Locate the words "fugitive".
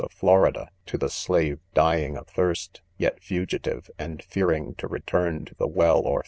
3.21-3.87